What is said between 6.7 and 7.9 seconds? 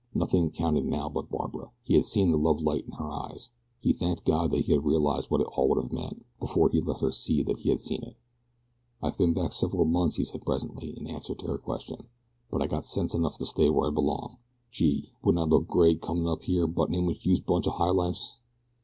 let her see that he had